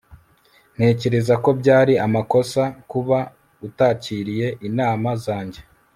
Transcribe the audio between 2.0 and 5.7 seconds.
amakosa kuba utakiriye inama zanjye